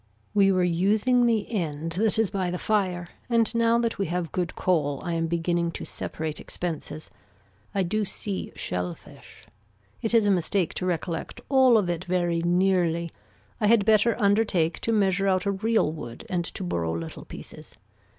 [0.33, 4.31] We were using the end that is by the fire and now that we have
[4.31, 7.11] good coal I am beginning to separate expenses.
[7.75, 9.45] I do see shell fish.
[10.01, 13.11] It is a mistake to recollect all of it very nearly.
[13.59, 17.75] I had better undertake to measure out a real wood and to borrow little pieces.